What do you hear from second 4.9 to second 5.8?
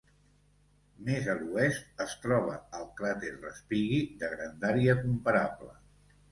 comparable.